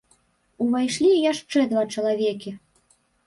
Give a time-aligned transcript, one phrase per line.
[0.63, 2.55] Увайшлі яшчэ два чалавекі.